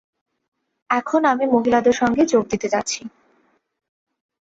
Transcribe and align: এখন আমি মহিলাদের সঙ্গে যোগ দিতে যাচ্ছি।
এখন 0.89 1.21
আমি 1.25 1.45
মহিলাদের 1.45 1.93
সঙ্গে 1.93 2.23
যোগ 2.25 2.43
দিতে 2.49 2.67
যাচ্ছি। 2.69 3.01